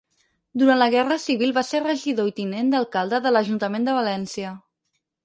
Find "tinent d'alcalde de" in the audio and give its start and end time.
2.39-3.33